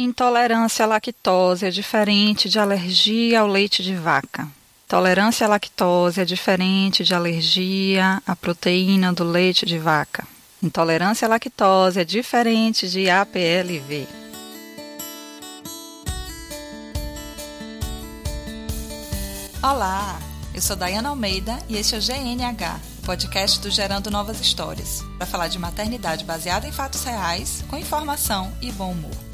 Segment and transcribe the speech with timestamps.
[0.00, 4.46] Intolerância à lactose é diferente de alergia ao leite de vaca.
[4.86, 10.24] Tolerância à lactose é diferente de alergia à proteína do leite de vaca.
[10.62, 14.06] Intolerância à lactose é diferente de APLV.
[19.60, 20.16] Olá,
[20.54, 25.26] eu sou Dayana Almeida e este é o GNH, podcast do Gerando Novas Histórias, para
[25.26, 29.27] falar de maternidade baseada em fatos reais, com informação e bom humor.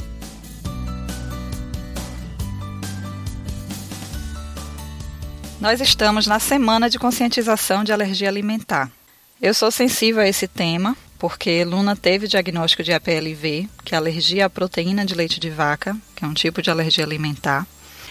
[5.64, 8.92] Nós estamos na semana de conscientização de alergia alimentar.
[9.40, 14.44] Eu sou sensível a esse tema porque Luna teve diagnóstico de APLV, que é alergia
[14.44, 17.66] à proteína de leite de vaca, que é um tipo de alergia alimentar.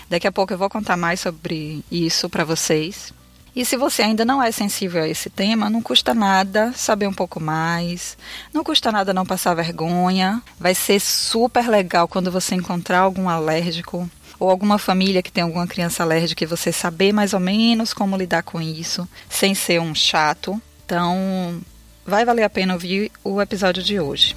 [0.10, 3.14] Daqui a pouco eu vou contar mais sobre isso para vocês.
[3.56, 7.14] E se você ainda não é sensível a esse tema, não custa nada saber um
[7.14, 8.18] pouco mais,
[8.52, 10.42] não custa nada não passar vergonha.
[10.60, 14.10] Vai ser super legal quando você encontrar algum alérgico
[14.44, 18.18] ou alguma família que tem alguma criança alérgica e você saber mais ou menos como
[18.18, 20.62] lidar com isso, sem ser um chato.
[20.86, 21.62] Então,
[22.06, 24.36] vai valer a pena ouvir o episódio de hoje.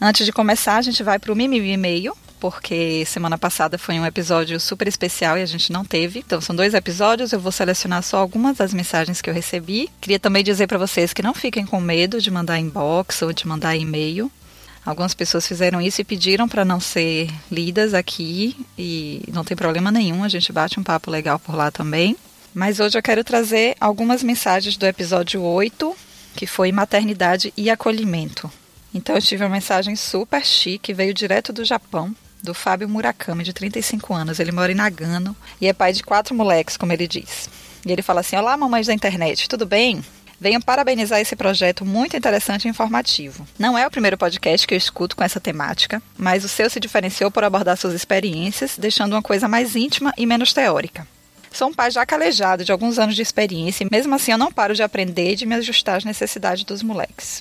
[0.00, 4.06] Antes de começar, a gente vai para o Mimimi e-mail, porque semana passada foi um
[4.06, 6.20] episódio super especial e a gente não teve.
[6.20, 9.90] Então são dois episódios, eu vou selecionar só algumas das mensagens que eu recebi.
[10.00, 13.46] Queria também dizer para vocês que não fiquem com medo de mandar inbox ou de
[13.46, 14.32] mandar e-mail.
[14.84, 19.92] Algumas pessoas fizeram isso e pediram para não ser lidas aqui e não tem problema
[19.92, 22.16] nenhum, a gente bate um papo legal por lá também.
[22.52, 25.96] Mas hoje eu quero trazer algumas mensagens do episódio 8,
[26.36, 28.50] que foi maternidade e acolhimento.
[28.92, 33.52] Então eu tive uma mensagem super chique, veio direto do Japão, do Fábio Murakami, de
[33.52, 34.38] 35 anos.
[34.38, 37.48] Ele mora em Nagano e é pai de quatro moleques, como ele diz.
[37.86, 40.04] E ele fala assim: Olá, mamães da internet, tudo bem?
[40.42, 43.46] Venho parabenizar esse projeto muito interessante e informativo.
[43.56, 46.80] Não é o primeiro podcast que eu escuto com essa temática, mas o seu se
[46.80, 51.06] diferenciou por abordar suas experiências, deixando uma coisa mais íntima e menos teórica.
[51.52, 54.50] Sou um pai já calejado de alguns anos de experiência e mesmo assim eu não
[54.50, 57.40] paro de aprender e de me ajustar às necessidades dos moleques.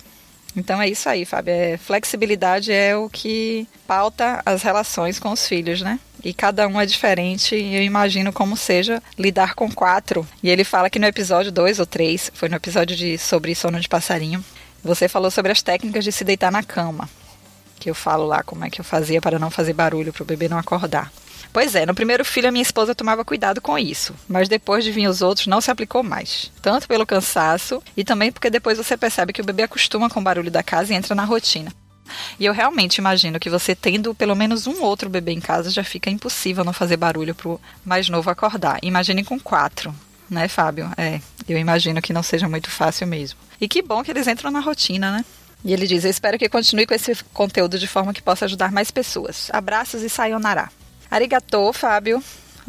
[0.55, 1.53] Então é isso aí, Fábio.
[1.53, 5.99] É, flexibilidade é o que pauta as relações com os filhos, né?
[6.23, 10.27] E cada um é diferente, e eu imagino como seja lidar com quatro.
[10.43, 13.79] E ele fala que no episódio 2 ou 3, foi no episódio de, sobre sono
[13.79, 14.43] de passarinho,
[14.83, 17.09] você falou sobre as técnicas de se deitar na cama.
[17.79, 20.25] Que eu falo lá como é que eu fazia para não fazer barulho, para o
[20.25, 21.11] bebê não acordar.
[21.53, 24.91] Pois é, no primeiro filho a minha esposa tomava cuidado com isso, mas depois de
[24.91, 26.51] vir os outros não se aplicou mais.
[26.61, 30.23] Tanto pelo cansaço e também porque depois você percebe que o bebê acostuma com o
[30.23, 31.71] barulho da casa e entra na rotina.
[32.39, 35.83] E eu realmente imagino que você tendo pelo menos um outro bebê em casa já
[35.83, 38.79] fica impossível não fazer barulho pro mais novo acordar.
[38.81, 39.93] Imagine com quatro,
[40.29, 40.89] né, Fábio?
[40.97, 43.39] É, eu imagino que não seja muito fácil mesmo.
[43.59, 45.25] E que bom que eles entram na rotina, né?
[45.63, 48.71] E ele diz: Eu espero que continue com esse conteúdo de forma que possa ajudar
[48.71, 49.49] mais pessoas.
[49.51, 50.69] Abraços e sayonara.
[51.11, 52.23] Arigatô, Fábio.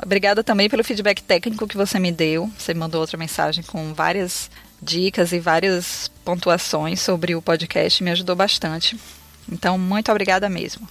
[0.04, 2.50] Obrigada também pelo feedback técnico que você me deu.
[2.58, 4.50] Você mandou outra mensagem com várias
[4.82, 8.98] dicas e várias pontuações sobre o podcast, me ajudou bastante.
[9.50, 10.88] Então, muito obrigada mesmo.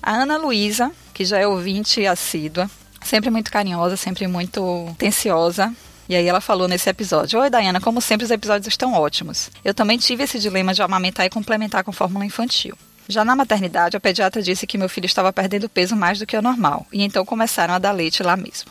[0.00, 2.70] A Ana Luísa, que já é ouvinte assídua,
[3.02, 5.74] sempre muito carinhosa, sempre muito atenciosa.
[6.08, 9.50] E aí ela falou nesse episódio: Oi, Dayana, como sempre os episódios estão ótimos.
[9.64, 12.76] Eu também tive esse dilema de amamentar e complementar com fórmula infantil.
[13.08, 16.36] Já na maternidade, a pediatra disse que meu filho estava perdendo peso mais do que
[16.36, 18.70] o normal, e então começaram a dar leite lá mesmo.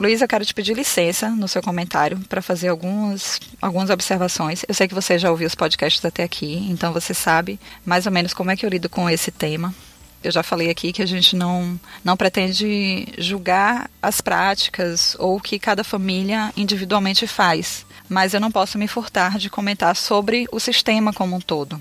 [0.00, 4.64] Luísa, eu quero te pedir licença no seu comentário para fazer algumas, algumas observações.
[4.68, 8.12] Eu sei que você já ouviu os podcasts até aqui, então você sabe mais ou
[8.12, 9.74] menos como é que eu lido com esse tema.
[10.22, 15.40] Eu já falei aqui que a gente não, não pretende julgar as práticas ou o
[15.40, 20.60] que cada família individualmente faz, mas eu não posso me furtar de comentar sobre o
[20.60, 21.80] sistema como um todo.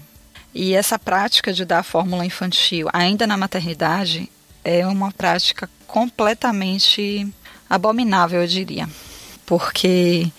[0.54, 4.30] E essa prática de dar fórmula infantil ainda na maternidade
[4.64, 7.28] é uma prática completamente
[7.70, 8.90] abominável, eu diria.
[9.46, 10.32] Porque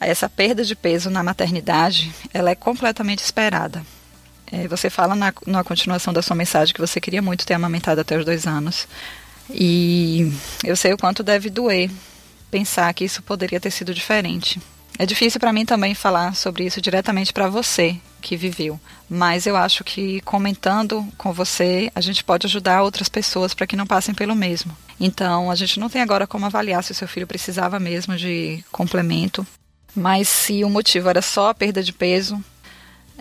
[0.00, 3.84] essa perda de peso na maternidade, ela é completamente esperada.
[4.50, 8.00] É, você fala na, na continuação da sua mensagem que você queria muito ter amamentado
[8.00, 8.86] até os dois anos.
[9.50, 10.32] E
[10.62, 11.90] eu sei o quanto deve doer
[12.50, 14.60] pensar que isso poderia ter sido diferente.
[14.98, 18.80] É difícil para mim também falar sobre isso diretamente para você que viveu,
[19.10, 23.76] mas eu acho que comentando com você, a gente pode ajudar outras pessoas para que
[23.76, 24.74] não passem pelo mesmo.
[24.98, 28.64] Então, a gente não tem agora como avaliar se o seu filho precisava mesmo de
[28.70, 29.46] complemento,
[29.94, 32.42] mas se o motivo era só a perda de peso,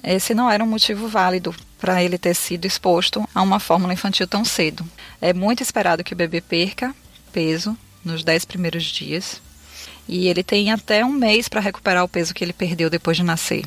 [0.04, 4.28] esse não era um motivo válido para ele ter sido exposto a uma fórmula infantil
[4.28, 4.86] tão cedo.
[5.20, 6.96] É muito esperado que o bebê perca
[7.32, 9.42] peso nos 10 primeiros dias,
[10.08, 13.24] e ele tem até um mês para recuperar o peso que ele perdeu depois de
[13.24, 13.64] nascer.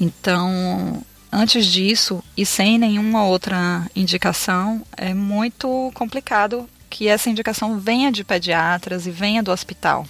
[0.00, 1.02] Então,
[1.32, 8.24] antes disso e sem nenhuma outra indicação, é muito complicado que essa indicação venha de
[8.24, 10.06] pediatras e venha do hospital.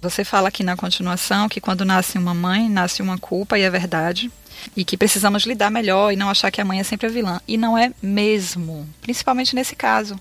[0.00, 3.70] Você fala aqui na continuação que quando nasce uma mãe, nasce uma culpa, e é
[3.70, 4.30] verdade,
[4.76, 7.40] e que precisamos lidar melhor e não achar que a mãe é sempre a vilã.
[7.48, 10.18] E não é mesmo, principalmente nesse caso.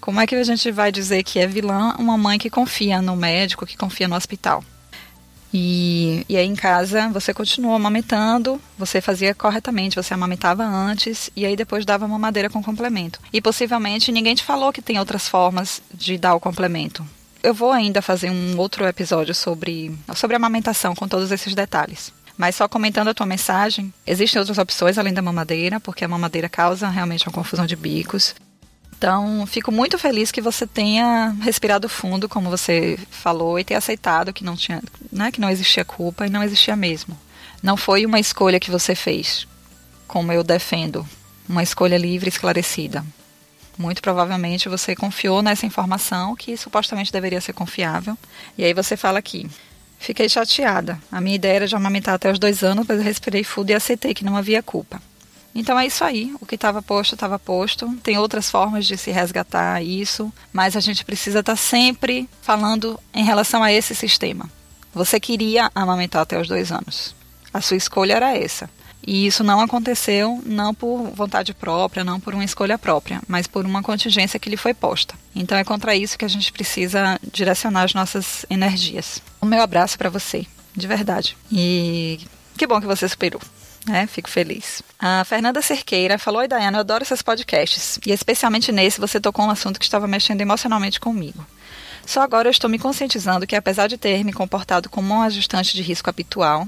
[0.00, 3.16] Como é que a gente vai dizer que é vilã uma mãe que confia no
[3.16, 4.64] médico, que confia no hospital?
[5.52, 11.46] E, e aí em casa você continuou amamentando, você fazia corretamente, você amamentava antes e
[11.46, 13.20] aí depois dava mamadeira com complemento.
[13.32, 17.04] E possivelmente ninguém te falou que tem outras formas de dar o complemento.
[17.42, 22.12] Eu vou ainda fazer um outro episódio sobre, sobre amamentação com todos esses detalhes.
[22.36, 26.48] Mas só comentando a tua mensagem, existem outras opções além da mamadeira, porque a mamadeira
[26.48, 28.34] causa realmente uma confusão de bicos.
[28.98, 34.32] Então, fico muito feliz que você tenha respirado fundo, como você falou, e ter aceitado
[34.32, 37.16] que não tinha, né, que não existia culpa e não existia mesmo.
[37.62, 39.46] Não foi uma escolha que você fez,
[40.08, 41.08] como eu defendo,
[41.48, 43.06] uma escolha livre e esclarecida.
[43.78, 48.18] Muito provavelmente você confiou nessa informação que supostamente deveria ser confiável.
[48.58, 49.48] E aí você fala aqui:
[50.00, 51.00] Fiquei chateada.
[51.12, 53.74] A minha ideia era de amamentar até os dois anos, mas eu respirei fundo e
[53.74, 55.00] aceitei que não havia culpa.
[55.58, 56.32] Então é isso aí.
[56.40, 57.92] O que estava posto, estava posto.
[58.00, 62.98] Tem outras formas de se resgatar isso, mas a gente precisa estar tá sempre falando
[63.12, 64.48] em relação a esse sistema.
[64.94, 67.12] Você queria amamentar até os dois anos.
[67.52, 68.70] A sua escolha era essa.
[69.04, 73.66] E isso não aconteceu não por vontade própria, não por uma escolha própria, mas por
[73.66, 75.16] uma contingência que lhe foi posta.
[75.34, 79.20] Então é contra isso que a gente precisa direcionar as nossas energias.
[79.40, 80.46] O meu abraço para você,
[80.76, 81.36] de verdade.
[81.50, 82.20] E
[82.56, 83.40] que bom que você superou.
[83.90, 84.82] É, fico feliz.
[84.98, 87.98] A Fernanda Cerqueira falou: Oi, Dayana, eu adoro seus podcasts.
[88.06, 91.46] E especialmente nesse, você tocou um assunto que estava mexendo emocionalmente comigo.
[92.04, 95.74] Só agora eu estou me conscientizando que, apesar de ter me comportado como um ajustante
[95.74, 96.66] de risco habitual,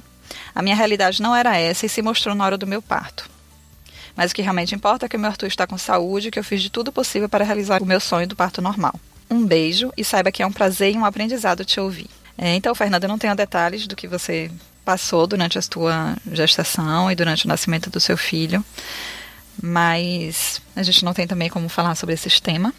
[0.55, 3.29] a minha realidade não era essa e se mostrou na hora do meu parto.
[4.15, 6.39] Mas o que realmente importa é que o meu Arthur está com saúde e que
[6.39, 8.95] eu fiz de tudo possível para realizar o meu sonho do parto normal.
[9.31, 12.11] Um beijo e saiba que é um prazer e um aprendizado te ouvir.
[12.37, 14.51] É, então, Fernanda, eu não tenho detalhes do que você
[14.91, 18.65] passou durante a sua gestação e durante o nascimento do seu filho,
[19.63, 22.75] mas a gente não tem também como falar sobre esse sistema.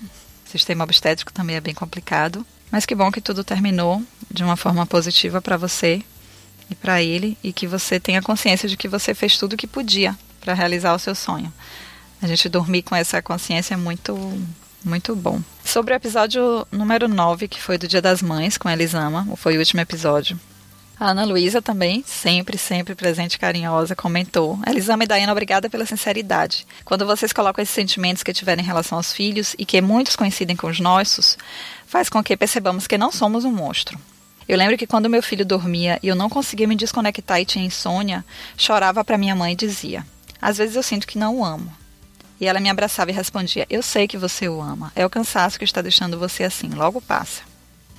[0.45, 4.57] O sistema obstétrico também é bem complicado, mas que bom que tudo terminou de uma
[4.57, 6.03] forma positiva para você
[6.69, 9.65] e para ele e que você tenha consciência de que você fez tudo o que
[9.65, 11.51] podia para realizar o seu sonho.
[12.21, 14.17] A gente dormir com essa consciência é muito
[14.83, 15.39] muito bom.
[15.63, 19.59] Sobre o episódio número 9, que foi do Dia das Mães com Elisama, foi o
[19.59, 20.37] último episódio.
[21.01, 25.83] A Ana Luísa também, sempre, sempre presente e carinhosa, comentou: Elisama e Dayana, obrigada pela
[25.83, 26.67] sinceridade.
[26.85, 30.55] Quando vocês colocam esses sentimentos que tiverem em relação aos filhos e que muitos coincidem
[30.55, 31.39] com os nossos,
[31.87, 33.97] faz com que percebamos que não somos um monstro.
[34.47, 37.65] Eu lembro que quando meu filho dormia e eu não conseguia me desconectar e tinha
[37.65, 38.23] insônia,
[38.55, 40.05] chorava para minha mãe e dizia:
[40.39, 41.73] Às vezes eu sinto que não o amo.
[42.39, 44.91] E ela me abraçava e respondia: Eu sei que você o ama.
[44.95, 46.69] É o cansaço que está deixando você assim.
[46.69, 47.50] Logo passa.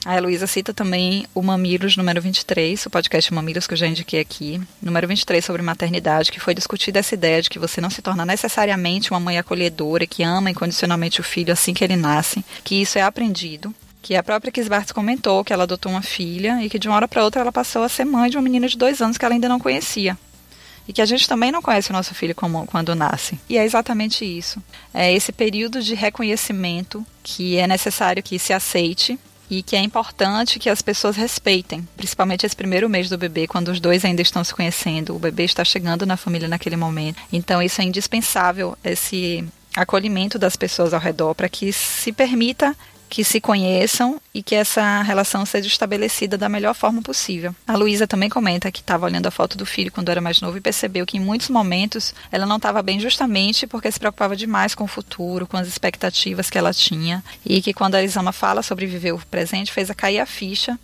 [0.04, 4.19] A Heloísa cita também o Mamilos número 23, o podcast Mamilos que eu já indiquei
[4.19, 8.02] aqui, número 23 sobre maternidade, que foi discutida essa ideia de que você não se
[8.02, 12.82] torna necessariamente uma mãe acolhedora que ama incondicionalmente o filho assim que ele nasce, que
[12.82, 13.72] isso é aprendido,
[14.02, 17.06] que a própria Kisbart comentou que ela adotou uma filha e que de uma hora
[17.06, 19.34] para outra ela passou a ser mãe de uma menina de dois anos que ela
[19.34, 20.19] ainda não conhecia.
[20.88, 23.38] E que a gente também não conhece o nosso filho como, quando nasce.
[23.48, 24.60] E é exatamente isso.
[24.93, 29.17] É esse período de reconhecimento que é necessário que se aceite
[29.53, 33.69] e que é importante que as pessoas respeitem, principalmente esse primeiro mês do bebê, quando
[33.69, 37.21] os dois ainda estão se conhecendo, o bebê está chegando na família naquele momento.
[37.31, 39.44] Então, isso é indispensável, esse
[39.77, 42.75] acolhimento das pessoas ao redor, para que se permita
[43.12, 47.54] que se conheçam e que essa relação seja estabelecida da melhor forma possível.
[47.66, 50.56] A Luísa também comenta que estava olhando a foto do filho quando era mais novo
[50.56, 54.74] e percebeu que em muitos momentos ela não estava bem justamente porque se preocupava demais
[54.74, 58.62] com o futuro, com as expectativas que ela tinha e que quando a Elisama fala
[58.62, 60.78] sobre viver o presente fez a cair a ficha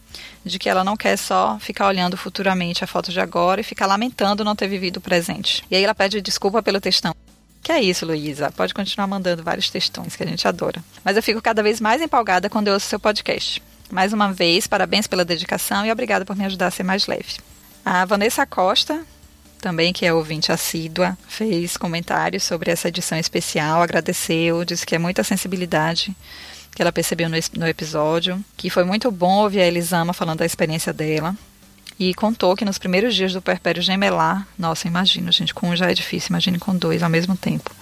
[0.44, 3.87] de que ela não quer só ficar olhando futuramente a foto de agora e ficar
[3.87, 5.64] lamentando não ter vivido o presente.
[5.70, 7.14] E aí ela pede desculpa pelo textão.
[7.62, 8.50] Que é isso, Luísa.
[8.50, 10.83] Pode continuar mandando vários textões que a gente adora.
[11.05, 13.62] Mas eu fico cada vez mais empolgada quando eu ouço seu podcast.
[13.91, 17.38] Mais uma vez, parabéns pela dedicação e obrigada por me ajudar a ser mais leve.
[17.85, 19.03] A Vanessa Costa,
[19.61, 24.99] também que é ouvinte assídua, fez comentários sobre essa edição especial, agradeceu, disse que é
[24.99, 26.15] muita sensibilidade
[26.75, 30.47] que ela percebeu no, no episódio, que foi muito bom ouvir a Elisama falando da
[30.47, 31.35] experiência dela,
[31.99, 35.90] e contou que nos primeiros dias do perpério gemelar, nossa, imagina, gente, com um já
[35.90, 37.75] é difícil, imagine com dois ao mesmo tempo.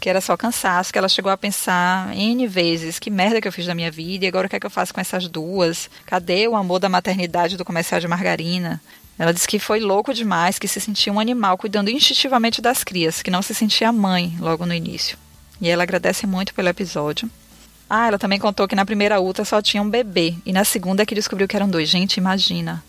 [0.00, 3.52] Que era só cansaço, que ela chegou a pensar N vezes, que merda que eu
[3.52, 5.90] fiz da minha vida, e agora o que é que eu faço com essas duas?
[6.06, 8.80] Cadê o amor da maternidade do comercial de margarina?
[9.18, 13.22] Ela disse que foi louco demais, que se sentia um animal cuidando instintivamente das crias,
[13.22, 15.16] que não se sentia mãe logo no início.
[15.60, 17.30] E ela agradece muito pelo episódio.
[17.88, 21.02] Ah, ela também contou que na primeira ultra só tinha um bebê e na segunda
[21.02, 21.88] é que descobriu que eram dois.
[21.88, 22.82] Gente, imagina.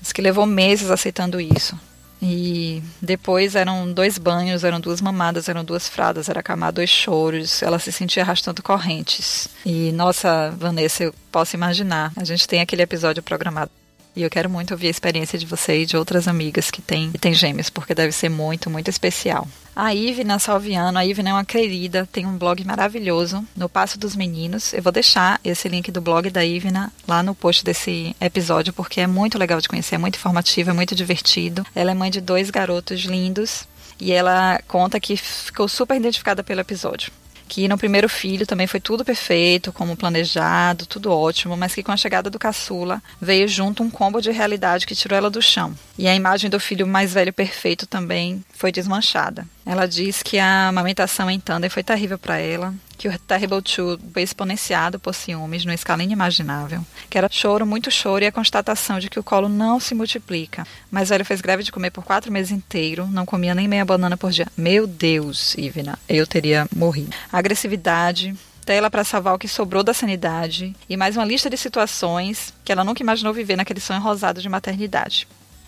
[0.00, 1.78] Diz que levou meses aceitando isso.
[2.22, 7.62] E depois eram dois banhos, eram duas mamadas, eram duas fradas, era camar dois choros.
[7.62, 9.48] Ela se sentia arrastando correntes.
[9.64, 12.12] E nossa, Vanessa, eu posso imaginar.
[12.16, 13.70] A gente tem aquele episódio programado
[14.14, 17.12] e eu quero muito ouvir a experiência de você e de outras amigas que têm,
[17.12, 19.46] que têm gêmeos, porque deve ser muito, muito especial.
[19.74, 24.16] A Ivna Salviano, a Ivna é uma querida, tem um blog maravilhoso no Passo dos
[24.16, 24.72] Meninos.
[24.72, 29.00] Eu vou deixar esse link do blog da Ivna lá no post desse episódio, porque
[29.00, 31.64] é muito legal de conhecer, é muito informativo, é muito divertido.
[31.74, 33.64] Ela é mãe de dois garotos lindos
[34.00, 37.12] e ela conta que ficou super identificada pelo episódio
[37.50, 41.90] que no primeiro filho também foi tudo perfeito, como planejado, tudo ótimo, mas que com
[41.90, 45.74] a chegada do caçula veio junto um combo de realidade que tirou ela do chão.
[45.98, 49.44] E a imagem do filho mais velho perfeito também foi desmanchada.
[49.66, 53.98] Ela diz que a amamentação em tandem foi terrível para ela, que o Terrible Two
[54.12, 58.98] foi exponenciado por ciúmes numa escala inimaginável, que era choro, muito choro e a constatação
[58.98, 60.66] de que o colo não se multiplica.
[60.90, 64.18] Mas velho fez greve de comer por quatro meses inteiro, não comia nem meia banana
[64.18, 64.46] por dia.
[64.54, 67.16] Meu Deus, Ivna, eu teria morrido.
[67.32, 72.52] agressividade, tela para salvar o que sobrou da sanidade e mais uma lista de situações
[72.62, 75.26] que ela nunca imaginou viver naquele sonho rosado de maternidade.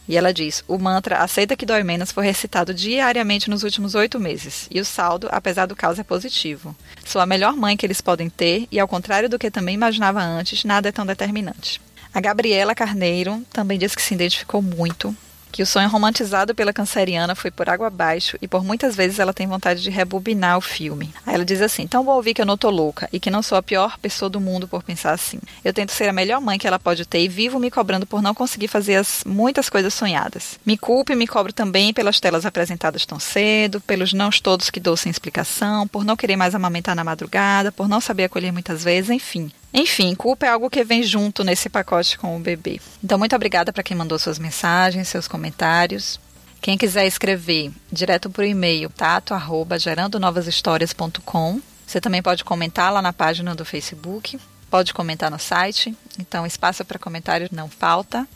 [0.09, 4.19] E ela diz: o mantra Aceita que dói menos foi recitado diariamente nos últimos oito
[4.19, 4.69] meses.
[4.71, 6.75] E o saldo, apesar do caos, é positivo.
[7.05, 10.21] Sou a melhor mãe que eles podem ter, e ao contrário do que também imaginava
[10.21, 11.81] antes, nada é tão determinante.
[12.15, 15.17] A Gabriela Carneiro também diz que se identificou muito
[15.53, 19.35] que o sonho romantizado pela canceriana foi por água abaixo e por muitas vezes ela
[19.35, 21.13] tem vontade de rebobinar o filme.
[21.27, 23.43] Aí ela diz assim: tão bom ouvir que eu não tô louca e que não
[23.43, 25.39] sou a pior pessoa do mundo por pensar assim.
[25.63, 28.23] Eu tento ser a melhor mãe que ela pode ter e vivo me cobrando por
[28.23, 30.59] não conseguir fazer as muitas coisas sonhadas.
[30.65, 34.81] Me culpo e me cobro também pelas telas apresentadas tão cedo, pelos nãos todos que
[34.81, 38.83] dou sem explicação, por não querer mais amamentar na madrugada, por não saber acolher muitas
[38.83, 39.51] vezes, enfim.
[39.73, 42.81] Enfim, culpa é algo que vem junto nesse pacote com o bebê.
[43.02, 46.21] Então, muito obrigada para quem mandou suas mensagens, seus comentários.
[46.61, 51.61] Quem quiser escrever direto por e-mail, tato arroba gerandonovashistórias.com.
[51.87, 54.38] Você também pode comentar lá na página do Facebook,
[54.71, 55.97] pode comentar no site.
[56.19, 58.29] Então, espaço para comentário não falta.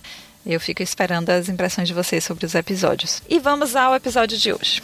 [0.45, 3.23] Eu fico esperando as impressões de vocês sobre os episódios.
[3.28, 4.83] E vamos ao episódio de hoje.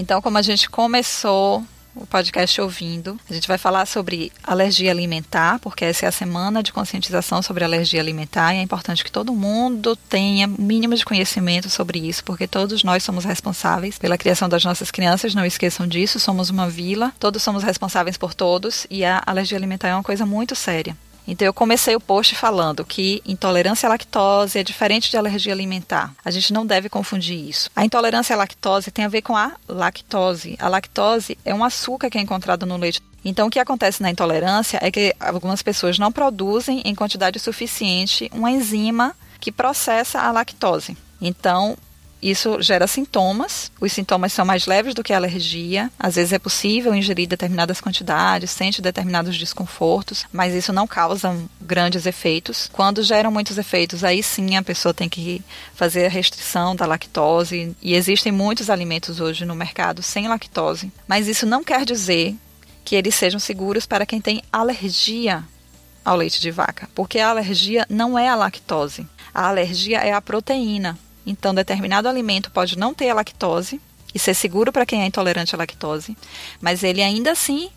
[0.00, 1.62] Então, como a gente começou
[1.94, 3.18] o podcast ouvindo.
[3.28, 7.64] A gente vai falar sobre alergia alimentar, porque essa é a semana de conscientização sobre
[7.64, 12.46] alergia alimentar e é importante que todo mundo tenha mínimo de conhecimento sobre isso, porque
[12.46, 17.12] todos nós somos responsáveis pela criação das nossas crianças, não esqueçam disso, somos uma vila,
[17.18, 20.96] todos somos responsáveis por todos e a alergia alimentar é uma coisa muito séria.
[21.30, 26.12] Então eu comecei o post falando que intolerância à lactose é diferente de alergia alimentar.
[26.24, 27.70] A gente não deve confundir isso.
[27.74, 30.56] A intolerância à lactose tem a ver com a lactose.
[30.58, 34.10] A lactose é um açúcar que é encontrado no leite então, o que acontece na
[34.10, 40.32] intolerância é que algumas pessoas não produzem em quantidade suficiente uma enzima que processa a
[40.32, 40.96] lactose.
[41.20, 41.76] Então,
[42.22, 43.70] isso gera sintomas.
[43.80, 45.90] Os sintomas são mais leves do que a alergia.
[45.98, 52.06] Às vezes é possível ingerir determinadas quantidades, sente determinados desconfortos, mas isso não causa grandes
[52.06, 52.68] efeitos.
[52.72, 55.42] Quando geram muitos efeitos, aí sim a pessoa tem que
[55.74, 57.74] fazer a restrição da lactose.
[57.80, 62.36] E existem muitos alimentos hoje no mercado sem lactose, mas isso não quer dizer
[62.84, 65.44] que eles sejam seguros para quem tem alergia
[66.04, 69.06] ao leite de vaca, porque a alergia não é a lactose.
[69.32, 70.98] A alergia é a proteína.
[71.26, 73.80] Então, determinado alimento pode não ter a lactose
[74.14, 76.16] e ser seguro para quem é intolerante à lactose,
[76.60, 77.70] mas ele ainda assim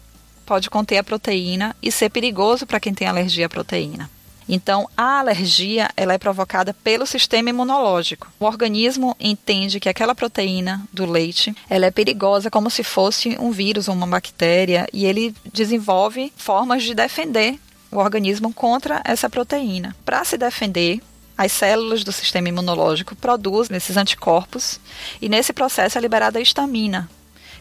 [0.46, 4.10] pode conter a proteína e ser perigoso para quem tem alergia à proteína.
[4.48, 8.32] Então, a alergia ela é provocada pelo sistema imunológico.
[8.40, 13.52] O organismo entende que aquela proteína do leite ela é perigosa como se fosse um
[13.52, 17.58] vírus ou uma bactéria e ele desenvolve formas de defender
[17.92, 19.96] o organismo contra essa proteína.
[20.04, 21.00] Para se defender,
[21.38, 24.80] as células do sistema imunológico produzem esses anticorpos
[25.22, 27.10] e nesse processo é liberada a histamina,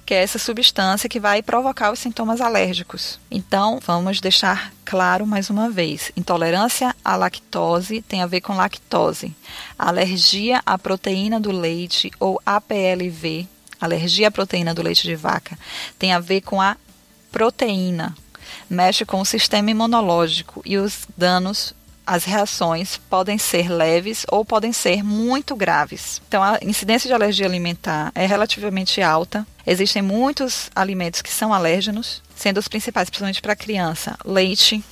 [0.04, 3.18] que é essa substância que vai provocar os sintomas alérgicos.
[3.30, 9.34] Então, vamos deixar claro mais uma vez: intolerância à lactose tem a ver com lactose.
[9.78, 13.48] alergia à proteína do leite ou APLV,
[13.80, 15.58] alergia à proteína do leite de vaca,
[15.98, 16.76] tem a ver com a
[17.30, 18.14] proteína.
[18.68, 21.74] Mexe com o sistema imunológico e os danos
[22.06, 26.20] as reações podem ser leves ou podem ser muito graves.
[26.26, 29.46] Então, a incidência de alergia alimentar é relativamente alta.
[29.66, 34.82] Existem muitos alimentos que são alérgenos, sendo os principais, principalmente para criança, leite.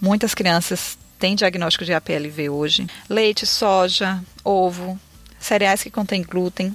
[0.00, 2.86] Muitas crianças têm diagnóstico de APLV hoje.
[3.08, 4.98] Leite, soja, ovo,
[5.38, 6.74] cereais que contêm glúten,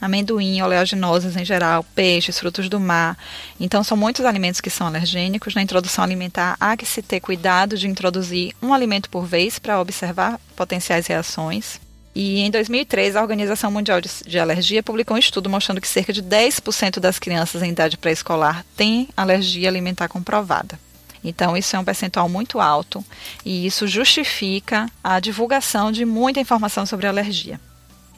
[0.00, 3.16] amendoim, oleaginosas em geral, peixes, frutos do mar.
[3.58, 5.54] Então, são muitos alimentos que são alergênicos.
[5.54, 9.80] Na introdução alimentar, há que se ter cuidado de introduzir um alimento por vez para
[9.80, 11.80] observar potenciais reações.
[12.14, 16.22] E em 2003, a Organização Mundial de Alergia publicou um estudo mostrando que cerca de
[16.22, 20.78] 10% das crianças em idade pré-escolar têm alergia alimentar comprovada.
[21.22, 23.04] Então, isso é um percentual muito alto
[23.44, 27.60] e isso justifica a divulgação de muita informação sobre alergia.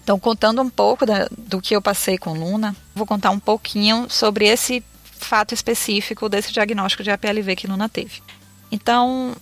[0.09, 4.09] Então, contando um pouco da, do que eu passei com Luna, vou contar um pouquinho
[4.09, 8.23] sobre esse fato específico desse diagnóstico de APLV que Luna teve.
[8.73, 9.37] Então,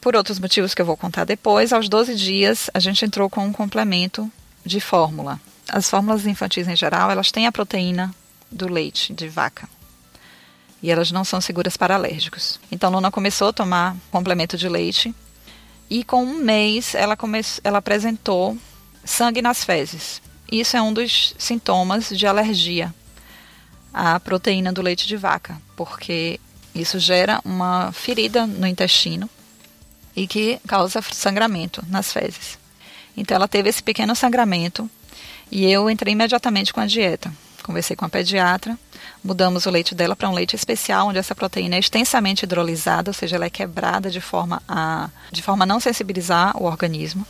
[0.00, 3.44] por outros motivos que eu vou contar depois, aos 12 dias a gente entrou com
[3.44, 4.30] um complemento
[4.64, 5.40] de fórmula.
[5.68, 8.14] As fórmulas infantis em geral, elas têm a proteína
[8.52, 9.68] do leite de vaca.
[10.80, 12.60] E elas não são seguras para alérgicos.
[12.70, 15.12] Então, Luna começou a tomar complemento de leite
[15.90, 17.40] e com um mês ela, come...
[17.64, 18.56] ela apresentou
[19.04, 20.22] sangue nas fezes.
[20.50, 22.94] Isso é um dos sintomas de alergia
[23.92, 26.40] à proteína do leite de vaca, porque
[26.74, 29.28] isso gera uma ferida no intestino
[30.16, 32.58] e que causa sangramento nas fezes.
[33.16, 34.88] Então ela teve esse pequeno sangramento
[35.50, 37.32] e eu entrei imediatamente com a dieta.
[37.62, 38.78] Conversei com a pediatra,
[39.22, 43.14] mudamos o leite dela para um leite especial, onde essa proteína é extensamente hidrolisada, ou
[43.14, 47.26] seja, ela é quebrada de forma a, de forma a não sensibilizar o organismo.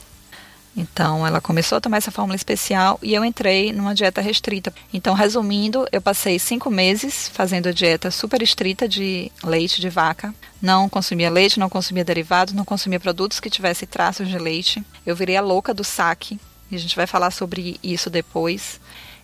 [0.76, 4.74] Então, ela começou a tomar essa fórmula especial e eu entrei numa dieta restrita.
[4.92, 10.34] Então, resumindo, eu passei cinco meses fazendo a dieta super estrita de leite de vaca.
[10.60, 14.84] Não consumia leite, não consumia derivados, não consumia produtos que tivessem traços de leite.
[15.06, 16.40] Eu virei a louca do saque,
[16.70, 18.80] e a gente vai falar sobre isso depois.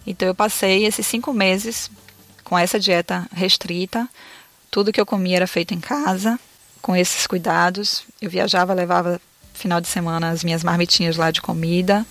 [0.06, 1.90] Então, eu passei esses cinco meses
[2.44, 4.08] com essa dieta restrita.
[4.70, 6.38] Tudo que eu comia era feito em casa,
[6.80, 8.04] com esses cuidados.
[8.22, 9.20] Eu viajava, levava
[9.52, 12.06] final de semana as minhas marmitinhas lá de comida,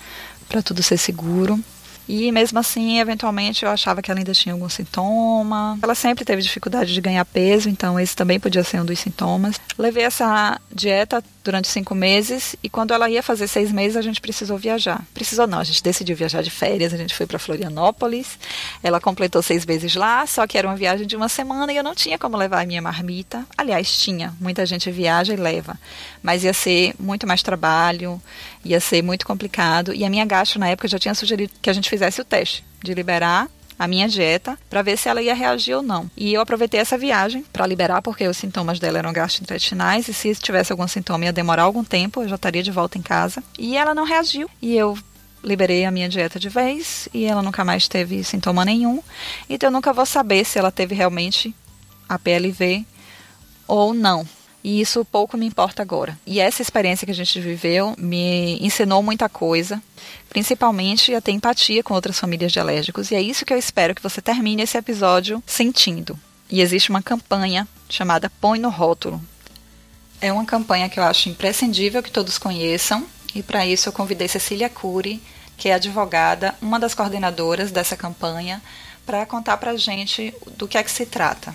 [0.47, 1.59] para tudo ser seguro.
[2.07, 5.77] E mesmo assim, eventualmente, eu achava que ela ainda tinha algum sintoma.
[5.79, 9.61] Ela sempre teve dificuldade de ganhar peso, então esse também podia ser um dos sintomas.
[9.77, 14.21] Levei essa dieta durante cinco meses e quando ela ia fazer seis meses, a gente
[14.21, 15.03] precisou viajar.
[15.15, 18.37] Precisou não, a gente decidiu viajar de férias, a gente foi para Florianópolis.
[18.83, 21.83] Ela completou seis meses lá, só que era uma viagem de uma semana e eu
[21.83, 23.43] não tinha como levar a minha marmita.
[23.57, 24.31] Aliás, tinha.
[24.39, 25.75] Muita gente viaja e leva.
[26.21, 28.21] Mas ia ser muito mais trabalho,
[28.63, 29.91] ia ser muito complicado.
[29.91, 32.63] E a minha gastro, na época, já tinha sugerido que a gente fizesse o teste
[32.83, 36.11] de liberar a minha dieta para ver se ela ia reagir ou não.
[36.17, 40.35] E eu aproveitei essa viagem para liberar, porque os sintomas dela eram gastrointestinais e se
[40.35, 43.41] tivesse algum sintoma ia demorar algum tempo, eu já estaria de volta em casa.
[43.57, 44.49] E ela não reagiu.
[44.61, 44.97] E eu
[45.41, 49.01] liberei a minha dieta de vez e ela nunca mais teve sintoma nenhum.
[49.49, 51.55] Então eu nunca vou saber se ela teve realmente
[52.09, 52.85] a PLV
[53.65, 54.27] ou não.
[54.63, 56.17] E isso pouco me importa agora.
[56.25, 59.81] E essa experiência que a gente viveu me ensinou muita coisa,
[60.29, 63.09] principalmente a ter empatia com outras famílias de alérgicos.
[63.09, 66.19] E é isso que eu espero que você termine esse episódio sentindo.
[66.49, 69.21] E existe uma campanha chamada Põe no Rótulo.
[70.19, 73.05] É uma campanha que eu acho imprescindível que todos conheçam.
[73.33, 75.21] E para isso eu convidei Cecília Cury,
[75.55, 78.61] que é advogada, uma das coordenadoras dessa campanha,
[79.05, 81.53] para contar para a gente do que é que se trata.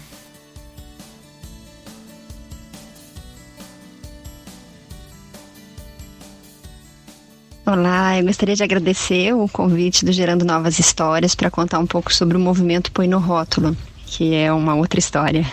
[7.66, 12.12] Olá, eu gostaria de agradecer o convite do Gerando Novas Histórias para contar um pouco
[12.12, 13.74] sobre o movimento Põe no Rótulo,
[14.04, 15.50] que é uma outra história.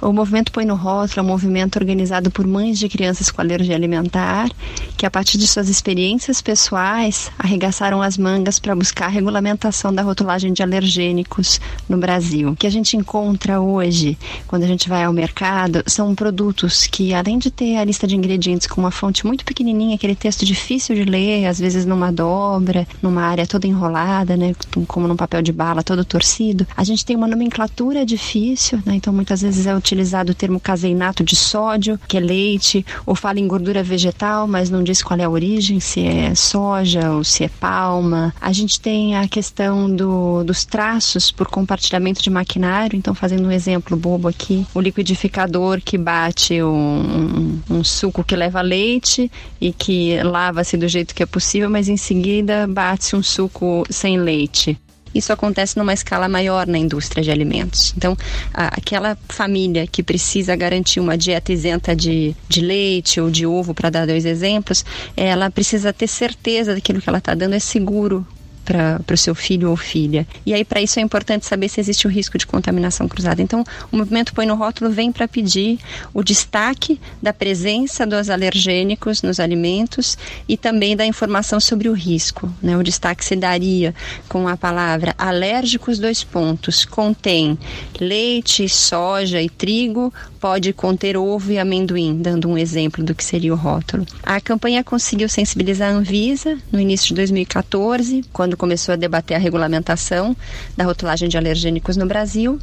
[0.00, 3.74] O movimento Põe no Rótulo é um movimento organizado por mães de crianças com alergia
[3.74, 4.50] alimentar,
[4.96, 10.02] que a partir de suas experiências pessoais arregaçaram as mangas para buscar a regulamentação da
[10.02, 12.50] rotulagem de alergênicos no Brasil.
[12.50, 17.14] O que a gente encontra hoje, quando a gente vai ao mercado, são produtos que,
[17.14, 20.94] além de ter a lista de ingredientes com uma fonte muito pequenininha, aquele texto difícil
[20.94, 24.54] de ler, às vezes numa dobra, numa área toda enrolada, né,
[24.86, 29.12] como num papel de bala todo torcido, a gente tem uma nomenclatura difícil, né, então
[29.12, 33.46] muitas vezes é utilizado o termo caseinato de sódio, que é leite, ou fala em
[33.46, 37.48] gordura vegetal, mas não diz qual é a origem, se é soja ou se é
[37.48, 38.34] palma.
[38.40, 43.52] A gente tem a questão do, dos traços por compartilhamento de maquinário, então fazendo um
[43.52, 49.30] exemplo bobo aqui, o liquidificador que bate um, um, um suco que leva leite
[49.60, 54.18] e que lava-se do jeito que é possível, mas em seguida bate-se um suco sem
[54.18, 54.78] leite.
[55.16, 57.94] Isso acontece numa escala maior na indústria de alimentos.
[57.96, 58.16] Então,
[58.52, 63.74] a, aquela família que precisa garantir uma dieta isenta de, de leite ou de ovo,
[63.74, 64.84] para dar dois exemplos,
[65.16, 68.26] ela precisa ter certeza daquilo que ela está dando é seguro
[68.66, 70.26] para o seu filho ou filha.
[70.44, 73.40] E aí, para isso, é importante saber se existe o risco de contaminação cruzada.
[73.40, 75.78] Então, o movimento Põe no Rótulo vem para pedir
[76.12, 82.52] o destaque da presença dos alergênicos nos alimentos e também da informação sobre o risco.
[82.60, 82.76] Né?
[82.76, 83.94] O destaque se daria
[84.28, 87.56] com a palavra alérgicos, dois pontos, contém
[88.00, 90.12] leite, soja e trigo,
[90.46, 94.06] pode conter ovo e amendoim, dando um exemplo do que seria o rótulo.
[94.22, 99.40] A campanha conseguiu sensibilizar a Anvisa no início de 2014, quando começou a debater a
[99.40, 100.36] regulamentação
[100.76, 102.60] da rotulagem de alergênicos no Brasil.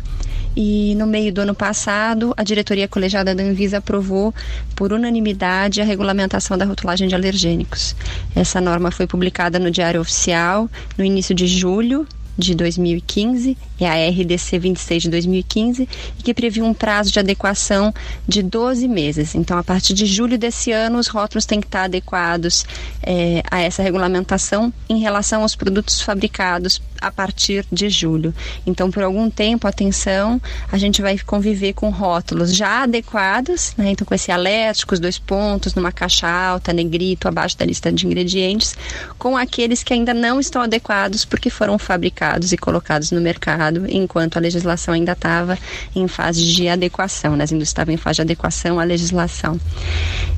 [0.55, 4.33] E no meio do ano passado, a diretoria colegiada da Anvisa aprovou
[4.77, 7.97] por unanimidade a regulamentação da rotulagem de alergênicos.
[8.33, 14.09] Essa norma foi publicada no Diário Oficial no início de julho de 2015, é a
[14.09, 17.93] RDC 26 de 2015, e que previu um prazo de adequação
[18.27, 19.35] de 12 meses.
[19.35, 22.65] Então, a partir de julho desse ano, os rótulos têm que estar adequados
[23.01, 28.33] é, a essa regulamentação em relação aos produtos fabricados a partir de julho.
[28.65, 33.91] Então, por algum tempo, atenção, a gente vai conviver com rótulos já adequados, né?
[33.91, 38.07] então com esse alérgico, os dois pontos, numa caixa alta, negrito, abaixo da lista de
[38.07, 38.75] ingredientes,
[39.19, 44.37] com aqueles que ainda não estão adequados porque foram fabricados e colocados no mercado, enquanto
[44.37, 45.57] a legislação ainda estava
[45.95, 47.43] em fase de adequação, né?
[47.43, 49.59] as indústrias em fase de adequação à legislação.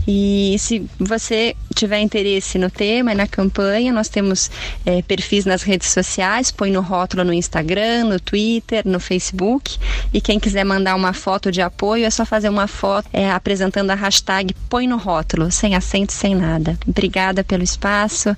[0.07, 4.49] E se você tiver interesse no tema e na campanha, nós temos
[4.85, 9.77] é, perfis nas redes sociais, põe no rótulo no Instagram, no Twitter, no Facebook.
[10.13, 13.91] E quem quiser mandar uma foto de apoio, é só fazer uma foto é, apresentando
[13.91, 16.77] a hashtag Põe no Rótulo, sem acento, sem nada.
[16.87, 18.35] Obrigada pelo espaço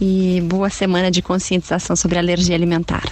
[0.00, 3.04] e boa semana de conscientização sobre alergia alimentar.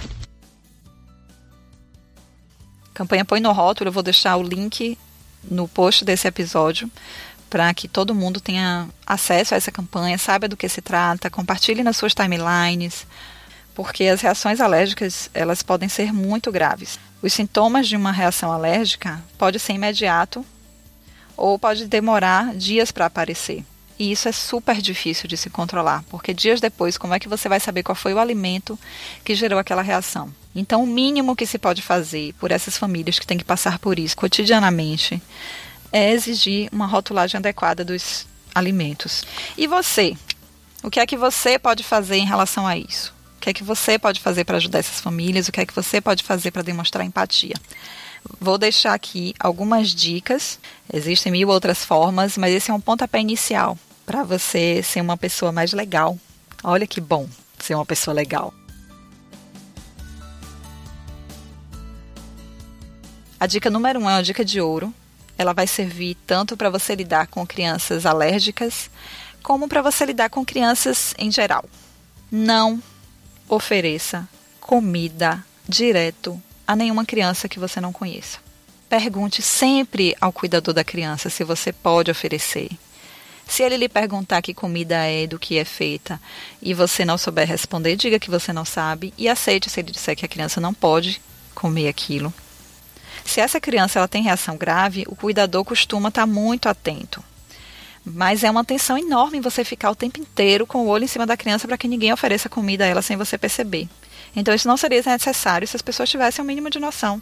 [2.93, 4.97] Campanha Põe no Rótulo, eu vou deixar o link
[5.49, 6.89] no post desse episódio
[7.49, 11.83] para que todo mundo tenha acesso a essa campanha, saiba do que se trata, compartilhe
[11.83, 13.07] nas suas timelines,
[13.73, 16.99] porque as reações alérgicas elas podem ser muito graves.
[17.21, 20.45] Os sintomas de uma reação alérgica pode ser imediato
[21.35, 23.65] ou pode demorar dias para aparecer.
[23.97, 27.49] E isso é super difícil de se controlar, porque dias depois, como é que você
[27.49, 28.79] vai saber qual foi o alimento
[29.25, 30.33] que gerou aquela reação?
[30.55, 33.99] Então, o mínimo que se pode fazer por essas famílias que têm que passar por
[33.99, 35.21] isso cotidianamente
[35.91, 39.23] é exigir uma rotulagem adequada dos alimentos.
[39.57, 40.15] E você?
[40.83, 43.13] O que é que você pode fazer em relação a isso?
[43.37, 45.47] O que é que você pode fazer para ajudar essas famílias?
[45.47, 47.55] O que é que você pode fazer para demonstrar empatia?
[48.39, 50.59] Vou deixar aqui algumas dicas.
[50.91, 55.51] Existem mil outras formas, mas esse é um pontapé inicial para você ser uma pessoa
[55.51, 56.17] mais legal.
[56.63, 58.53] Olha que bom ser uma pessoa legal.
[63.39, 64.93] A dica número um é uma dica de ouro.
[65.39, 68.91] Ela vai servir tanto para você lidar com crianças alérgicas,
[69.41, 71.63] como para você lidar com crianças em geral.
[72.29, 72.83] Não
[73.47, 74.27] ofereça
[74.59, 78.39] comida direto a nenhuma criança que você não conheça.
[78.89, 82.69] Pergunte sempre ao cuidador da criança se você pode oferecer.
[83.47, 86.21] Se ele lhe perguntar que comida é, do que é feita,
[86.61, 90.17] e você não souber responder, diga que você não sabe e aceite se ele disser
[90.17, 91.21] que a criança não pode
[91.55, 92.33] comer aquilo.
[93.29, 97.23] Se essa criança ela tem reação grave, o cuidador costuma estar muito atento.
[98.03, 101.27] Mas é uma tensão enorme você ficar o tempo inteiro com o olho em cima
[101.27, 103.87] da criança para que ninguém ofereça comida a ela sem você perceber.
[104.35, 107.21] Então isso não seria necessário se as pessoas tivessem o um mínimo de noção.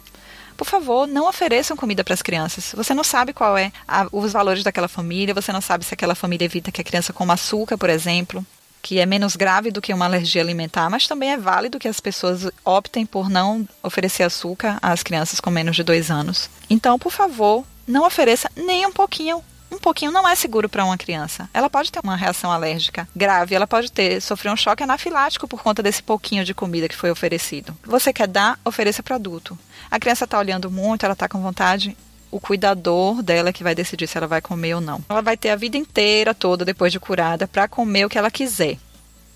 [0.56, 2.72] Por favor, não ofereçam comida para as crianças.
[2.74, 6.14] Você não sabe qual é a, os valores daquela família, você não sabe se aquela
[6.14, 8.44] família evita que a criança coma açúcar, por exemplo,
[8.82, 12.00] que é menos grave do que uma alergia alimentar, mas também é válido que as
[12.00, 16.48] pessoas optem por não oferecer açúcar às crianças com menos de dois anos.
[16.70, 20.96] Então, por favor, não ofereça nem um pouquinho um pouquinho não é seguro para uma
[20.96, 21.48] criança.
[21.52, 25.62] Ela pode ter uma reação alérgica grave, ela pode ter sofrer um choque anafilático por
[25.62, 27.76] conta desse pouquinho de comida que foi oferecido.
[27.84, 29.58] Você quer dar, ofereça para adulto.
[29.90, 31.96] A criança está olhando muito, ela está com vontade,
[32.30, 35.02] o cuidador dela que vai decidir se ela vai comer ou não.
[35.08, 38.30] Ela vai ter a vida inteira toda depois de curada para comer o que ela
[38.30, 38.78] quiser.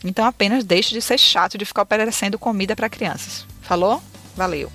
[0.05, 3.47] Então apenas deixe de ser chato de ficar oferecendo comida para crianças.
[3.63, 4.03] Falou?
[4.37, 4.71] Valeu.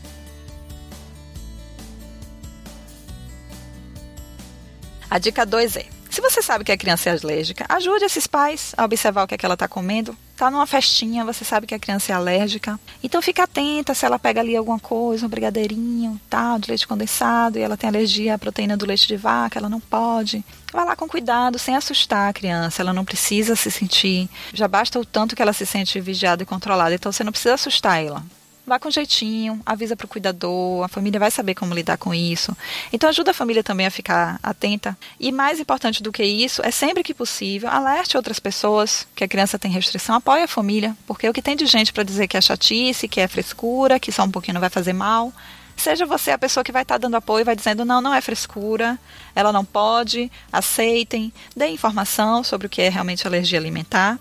[5.09, 5.85] A dica 2 é:
[6.17, 9.35] se você sabe que a criança é alérgica, ajude esses pais a observar o que,
[9.35, 10.17] é que ela está comendo.
[10.35, 12.79] Tá numa festinha, você sabe que a criança é alérgica.
[13.03, 17.59] Então fica atenta se ela pega ali alguma coisa, um brigadeirinho, tal, de leite condensado,
[17.59, 20.43] e ela tem alergia à proteína do leite de vaca, ela não pode.
[20.73, 22.81] Vá lá com cuidado, sem assustar a criança.
[22.81, 24.27] Ela não precisa se sentir.
[24.51, 26.95] Já basta o tanto que ela se sente vigiada e controlada.
[26.95, 28.23] Então você não precisa assustar ela.
[28.67, 32.55] Vá com jeitinho, avisa para o cuidador, a família vai saber como lidar com isso.
[32.91, 34.97] Então ajuda a família também a ficar atenta.
[35.17, 39.27] E mais importante do que isso, é sempre que possível, alerte outras pessoas que a
[39.27, 42.35] criança tem restrição, apoie a família, porque o que tem de gente para dizer que
[42.35, 45.31] é chatice, que é frescura, que só um pouquinho não vai fazer mal,
[45.77, 48.19] seja você a pessoa que vai estar tá dando apoio, vai dizendo não, não é
[48.19, 48.99] frescura,
[49.33, 54.19] ela não pode, aceitem, dê informação sobre o que é realmente alergia alimentar,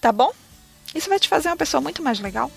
[0.00, 0.32] tá bom?
[0.94, 2.50] Isso vai te fazer uma pessoa muito mais legal.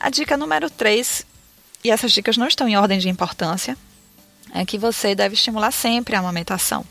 [0.00, 1.26] A dica número 3,
[1.82, 3.76] e essas dicas não estão em ordem de importância,
[4.54, 6.84] é que você deve estimular sempre a amamentação.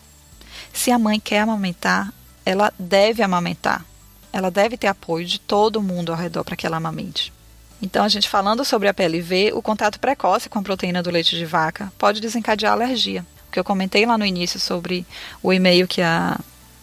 [0.74, 2.14] Se a mãe quer amamentar,
[2.46, 3.86] ela deve amamentar.
[4.32, 7.34] Ela deve ter apoio de todo mundo ao redor para que ela amamente.
[7.82, 11.36] Então, a gente falando sobre a PLV, o contato precoce com a proteína do leite
[11.36, 13.26] de vaca pode desencadear alergia.
[13.48, 15.06] O que eu comentei lá no início sobre
[15.42, 16.38] o e-mail que a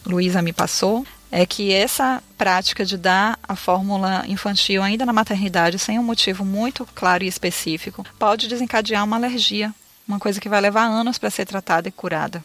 [0.05, 1.05] Luísa me passou
[1.37, 6.45] é que essa prática de dar a fórmula infantil ainda na maternidade sem um motivo
[6.45, 9.75] muito claro e específico pode desencadear uma alergia,
[10.07, 12.41] uma coisa que vai levar anos para ser tratada e curada.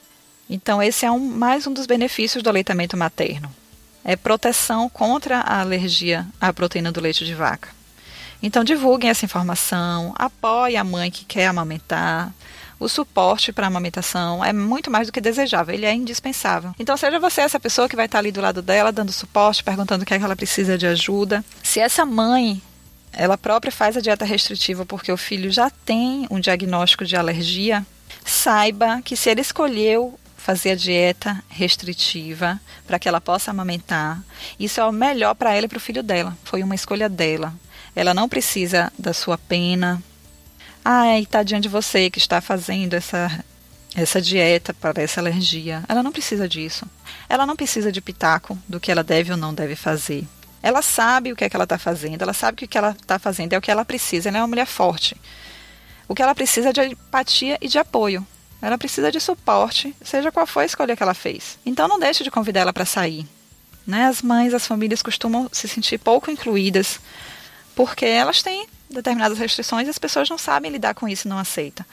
[0.49, 3.49] Então esse é um, mais um dos benefícios do aleitamento materno.
[4.03, 7.69] É proteção contra a alergia à proteína do leite de vaca.
[8.43, 12.35] Então divulguem essa informação, apoie a mãe que quer amamentar,
[12.81, 16.75] o suporte para a amamentação é muito mais do que desejável, ele é indispensável.
[16.79, 20.03] Então, seja você essa pessoa que vai estar ali do lado dela, dando suporte, perguntando
[20.03, 21.45] o que é que ela precisa de ajuda.
[21.63, 22.61] Se essa mãe
[23.13, 27.85] ela própria faz a dieta restritiva porque o filho já tem um diagnóstico de alergia,
[28.25, 34.23] saiba que se ele escolheu fazer a dieta restritiva para que ela possa amamentar,
[34.59, 36.37] isso é o melhor para ela e para o filho dela.
[36.45, 37.53] Foi uma escolha dela.
[37.95, 40.03] Ela não precisa da sua pena,
[40.85, 43.45] Ai, tadinha de você que está fazendo essa
[43.95, 45.83] essa dieta para essa alergia.
[45.89, 46.87] Ela não precisa disso.
[47.29, 50.27] Ela não precisa de pitaco do que ela deve ou não deve fazer.
[50.63, 52.91] Ela sabe o que é que ela está fazendo, ela sabe que o que ela
[52.91, 54.29] está fazendo é o que ela precisa.
[54.29, 55.17] Ela é uma mulher forte.
[56.07, 58.27] O que ela precisa é de empatia e de apoio.
[58.61, 61.59] Ela precisa de suporte, seja qual for a escolha que ela fez.
[61.65, 63.27] Então não deixe de convidar ela para sair.
[63.87, 64.05] Né?
[64.05, 67.01] As mães, as famílias costumam se sentir pouco incluídas
[67.75, 71.39] porque elas têm determinadas restrições e as pessoas não sabem lidar com isso e não
[71.39, 71.87] aceitam.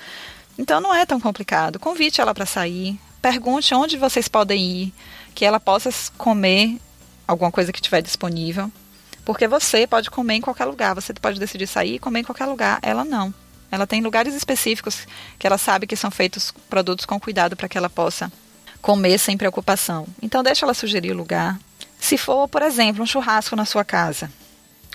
[0.58, 1.80] Então não é tão complicado.
[1.80, 4.94] Convite ela para sair, pergunte onde vocês podem ir,
[5.36, 6.80] que ela possa comer
[7.28, 8.72] alguma coisa que tiver disponível.
[9.24, 12.46] Porque você pode comer em qualquer lugar, você pode decidir sair e comer em qualquer
[12.46, 12.80] lugar.
[12.82, 13.34] Ela não.
[13.70, 15.06] Ela tem lugares específicos
[15.38, 18.32] que ela sabe que são feitos produtos com cuidado para que ela possa
[18.82, 20.08] comer sem preocupação.
[20.22, 21.60] Então deixa ela sugerir o lugar.
[22.00, 24.32] Se for, por exemplo, um churrasco na sua casa,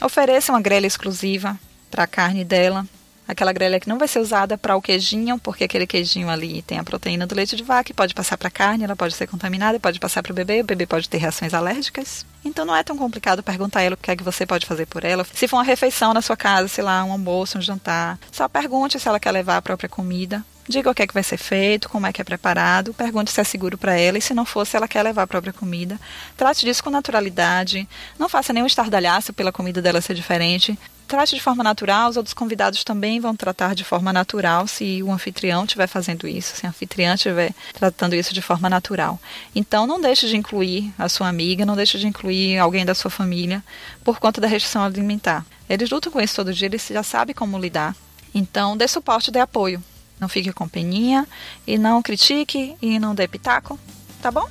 [0.01, 1.59] ofereça uma grelha exclusiva
[1.93, 2.87] para a carne dela.
[3.29, 6.79] Aquela grelha que não vai ser usada para o queijinho, porque aquele queijinho ali tem
[6.79, 9.29] a proteína do leite de vaca e pode passar para a carne, ela pode ser
[9.29, 12.27] contaminada, pode passar para o bebê, o bebê pode ter reações alérgicas.
[12.45, 14.87] Então não é tão complicado perguntar a ela o que é que você pode fazer
[14.87, 15.25] por ela.
[15.33, 18.99] Se for uma refeição na sua casa, sei lá, um almoço, um jantar, só pergunte
[18.99, 20.45] se ela quer levar a própria comida.
[20.69, 23.41] Diga o que é que vai ser feito, como é que é preparado, pergunte se
[23.41, 25.99] é seguro para ela e se não for, se ela quer levar a própria comida.
[26.37, 27.89] Trate disso com naturalidade.
[28.19, 30.79] Não faça nenhum estardalhaço pela comida dela ser diferente
[31.13, 35.13] trate de forma natural, os outros convidados também vão tratar de forma natural se o
[35.13, 39.21] anfitrião estiver fazendo isso, se a anfitriã estiver tratando isso de forma natural.
[39.55, 43.11] Então, não deixe de incluir a sua amiga, não deixe de incluir alguém da sua
[43.11, 43.63] família
[44.03, 45.45] por conta da restrição alimentar.
[45.69, 47.95] Eles lutam com isso todo dia, eles já sabem como lidar.
[48.35, 49.85] Então, dê suporte, dê apoio.
[50.23, 51.27] Não fique com peninha
[51.67, 53.77] e não critique e não dê pitaco,
[54.23, 54.49] tá bom?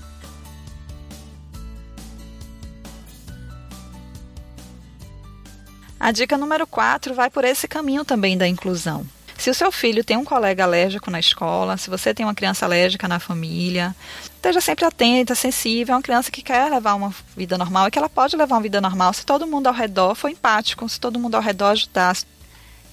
[5.98, 9.08] A dica número 4 vai por esse caminho também da inclusão.
[9.38, 12.66] Se o seu filho tem um colega alérgico na escola, se você tem uma criança
[12.66, 15.94] alérgica na família, esteja sempre atenta, sensível.
[15.94, 18.62] É uma criança que quer levar uma vida normal e que ela pode levar uma
[18.62, 22.26] vida normal se todo mundo ao redor for empático, se todo mundo ao redor ajudasse.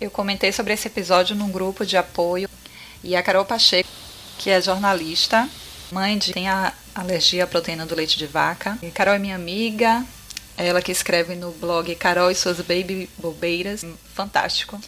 [0.01, 2.49] Eu comentei sobre esse episódio num grupo de apoio
[3.03, 3.89] e a Carol Pacheco,
[4.39, 5.49] que é jornalista,
[5.91, 8.79] mãe de tem a alergia à proteína do leite de vaca.
[8.83, 10.05] E Carol é minha amiga,
[10.57, 13.85] ela que escreve no blog Carol e suas baby bobeiras.
[14.15, 14.81] Fantástico.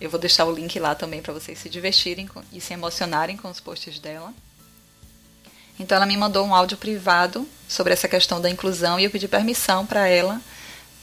[0.00, 3.48] Eu vou deixar o link lá também para vocês se divertirem e se emocionarem com
[3.48, 4.34] os posts dela.
[5.78, 9.28] Então ela me mandou um áudio privado sobre essa questão da inclusão e eu pedi
[9.28, 10.40] permissão para ela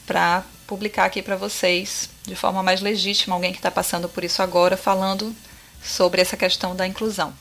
[0.06, 4.42] para publicar aqui para vocês de forma mais legítima alguém que está passando por isso
[4.42, 5.34] agora falando
[5.82, 7.32] sobre essa questão da inclusão.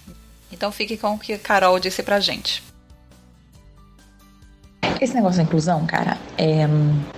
[0.52, 2.64] Então fique com o que a Carol disse para gente.
[5.00, 6.68] Esse negócio da inclusão, cara, é,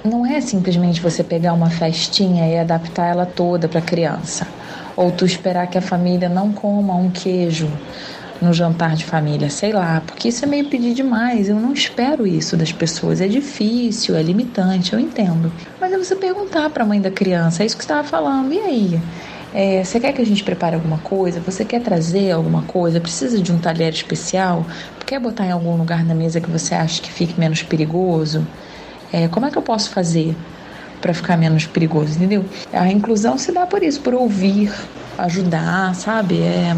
[0.03, 4.47] não é simplesmente você pegar uma festinha e adaptar ela toda para criança.
[4.95, 7.71] Ou tu esperar que a família não coma um queijo
[8.39, 11.49] no jantar de família, sei lá, porque isso é meio pedir demais.
[11.49, 13.21] Eu não espero isso das pessoas.
[13.21, 15.51] É difícil, é limitante, eu entendo.
[15.79, 18.53] Mas é você perguntar para a mãe da criança, é isso que você estava falando.
[18.53, 19.01] E aí?
[19.53, 21.41] É, você quer que a gente prepare alguma coisa?
[21.41, 23.01] Você quer trazer alguma coisa?
[23.01, 24.65] Precisa de um talher especial?
[25.05, 28.47] Quer botar em algum lugar na mesa que você acha que fique menos perigoso?
[29.11, 30.35] É, como é que eu posso fazer
[31.01, 32.45] para ficar menos perigoso, entendeu?
[32.71, 34.71] A inclusão se dá por isso, por ouvir,
[35.17, 36.41] ajudar, sabe?
[36.41, 36.73] É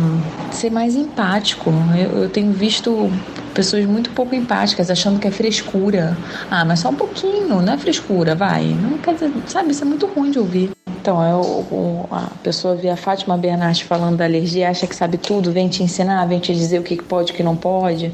[0.52, 1.72] ser mais empático.
[1.96, 3.12] Eu, eu, tenho visto
[3.54, 6.18] pessoas muito pouco empáticas, achando que é frescura.
[6.50, 8.64] Ah, mas só um pouquinho, não é frescura, vai.
[8.64, 9.72] Não quer dizer, sabe?
[9.72, 10.72] Isso é muito ruim de ouvir.
[10.88, 15.52] Então, eu, a pessoa vê a Fátima Bernardes falando da alergia, acha que sabe tudo,
[15.52, 18.12] vem te ensinar, vem te dizer o que pode e o que não pode.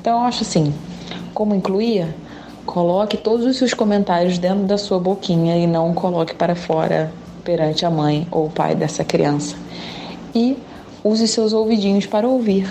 [0.00, 0.74] Então, eu acho assim,
[1.32, 2.06] como incluir?
[2.66, 7.10] Coloque todos os seus comentários dentro da sua boquinha e não coloque para fora
[7.42, 9.56] perante a mãe ou o pai dessa criança.
[10.34, 10.56] E
[11.02, 12.68] use seus ouvidinhos para ouvir,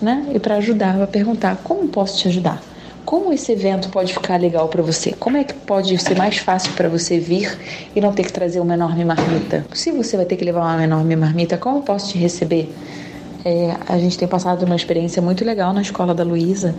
[0.00, 0.26] né?
[0.34, 2.62] E para ajudar, para perguntar: como posso te ajudar?
[3.04, 5.12] Como esse evento pode ficar legal para você?
[5.12, 7.58] Como é que pode ser mais fácil para você vir
[7.94, 9.66] e não ter que trazer uma enorme marmita?
[9.74, 12.74] Se você vai ter que levar uma enorme marmita, como posso te receber?
[13.44, 16.74] É, a gente tem passado uma experiência muito legal na escola da Luísa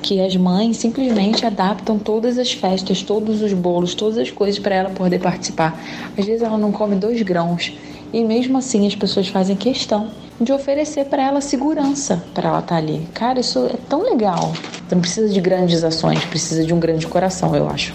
[0.00, 4.72] que as mães simplesmente adaptam todas as festas, todos os bolos, todas as coisas para
[4.72, 5.82] ela poder participar.
[6.16, 7.72] Às vezes ela não come dois grãos
[8.12, 12.74] e mesmo assim as pessoas fazem questão de oferecer para ela segurança para ela estar
[12.74, 13.08] tá ali.
[13.14, 14.52] Cara, isso é tão legal.
[14.90, 17.94] Não precisa de grandes ações, precisa de um grande coração, eu acho.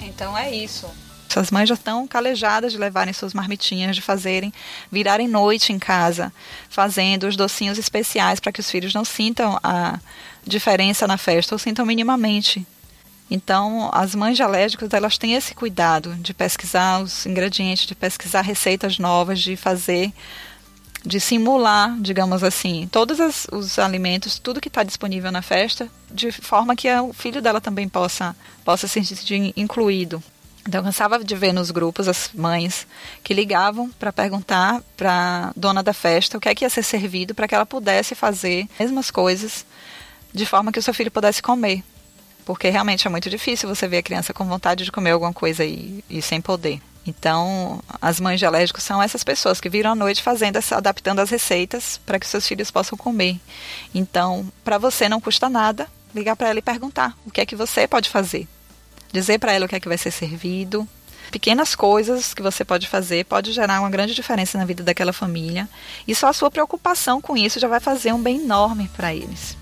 [0.00, 0.86] Então é isso.
[1.34, 4.50] As mães já estão calejadas de levarem suas marmitinhas, de fazerem,
[4.90, 6.32] virarem noite em casa,
[6.70, 9.98] fazendo os docinhos especiais para que os filhos não sintam a
[10.46, 12.66] diferença na festa ou sintam minimamente.
[13.30, 18.42] Então, as mães de alérgicos, elas têm esse cuidado de pesquisar os ingredientes, de pesquisar
[18.42, 20.12] receitas novas, de fazer,
[21.04, 26.30] de simular, digamos assim, todos as, os alimentos, tudo que está disponível na festa, de
[26.30, 28.34] forma que o filho dela também possa,
[28.64, 30.22] possa se sentir incluído.
[30.68, 32.86] Então, eu cansava de ver nos grupos as mães
[33.22, 37.34] que ligavam para perguntar para dona da festa o que é que ia ser servido
[37.34, 39.64] para que ela pudesse fazer as mesmas coisas
[40.32, 41.84] de forma que o seu filho pudesse comer.
[42.46, 45.66] Porque realmente é muito difícil você ver a criança com vontade de comer alguma coisa
[45.66, 46.80] e, e sem poder.
[47.06, 51.28] Então, as mães de alérgicos são essas pessoas que viram à noite fazendo, adaptando as
[51.28, 53.38] receitas para que seus filhos possam comer.
[53.94, 57.54] Então, para você não custa nada ligar para ela e perguntar o que é que
[57.54, 58.48] você pode fazer
[59.12, 60.86] dizer para ela o que é que vai ser servido.
[61.30, 65.68] Pequenas coisas que você pode fazer pode gerar uma grande diferença na vida daquela família.
[66.06, 69.56] E só a sua preocupação com isso já vai fazer um bem enorme para eles.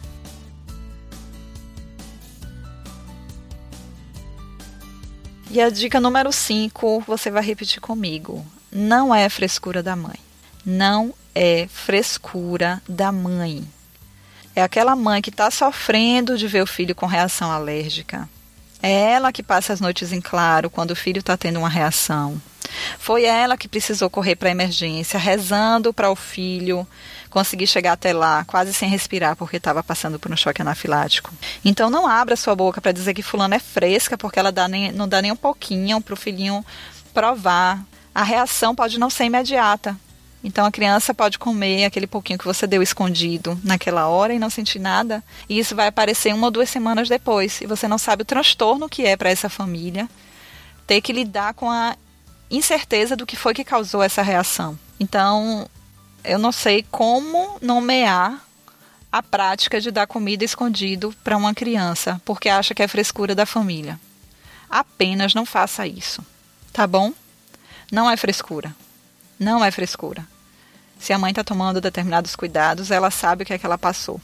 [5.55, 8.45] E a dica número 5, você vai repetir comigo.
[8.73, 10.19] Não é frescura da mãe.
[10.67, 13.65] Não é frescura da mãe.
[14.53, 18.29] É aquela mãe que está sofrendo de ver o filho com reação alérgica.
[18.83, 22.43] É ela que passa as noites em claro quando o filho está tendo uma reação.
[22.99, 26.87] Foi ela que precisou correr para a emergência, rezando para o filho
[27.31, 31.33] conseguir chegar até lá, quase sem respirar, porque estava passando por um choque anafilático.
[31.65, 34.93] Então não abra sua boca para dizer que fulano é fresca, porque ela dá nem,
[34.93, 36.65] não dá nem um pouquinho para o filhinho
[37.13, 37.85] provar.
[38.15, 39.97] A reação pode não ser imediata.
[40.45, 44.51] Então a criança pode comer aquele pouquinho que você deu escondido naquela hora e não
[44.51, 48.23] sentir nada, e isso vai aparecer uma ou duas semanas depois, e você não sabe
[48.23, 50.07] o transtorno que é para essa família
[50.87, 51.97] ter que lidar com a
[52.57, 54.79] incerteza do que foi que causou essa reação.
[54.99, 55.69] Então,
[56.23, 58.43] eu não sei como nomear
[59.11, 63.47] a prática de dar comida escondido para uma criança, porque acha que é frescura da
[63.47, 63.99] família.
[64.69, 66.25] Apenas não faça isso,
[66.73, 67.13] tá bom?
[67.93, 68.75] Não é frescura.
[69.39, 70.27] Não é frescura.
[70.99, 74.21] Se a mãe está tomando determinados cuidados, ela sabe o que é que ela passou.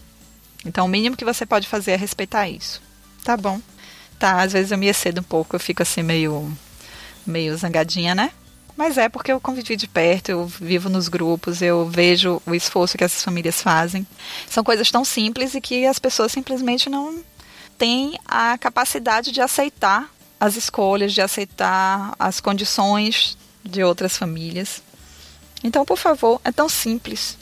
[0.65, 2.83] Então, o mínimo que você pode fazer é respeitar isso.
[3.25, 3.61] Tá bom.
[4.19, 6.51] Tá, às vezes eu me excedo um pouco, eu fico assim meio,
[7.27, 8.31] meio zangadinha, né?
[8.77, 12.97] Mas é porque eu convivi de perto, eu vivo nos grupos, eu vejo o esforço
[12.97, 14.07] que essas famílias fazem.
[14.49, 17.23] São coisas tão simples e que as pessoas simplesmente não
[17.77, 24.83] têm a capacidade de aceitar as escolhas, de aceitar as condições de outras famílias.
[25.63, 27.37] Então, por favor, é tão simples.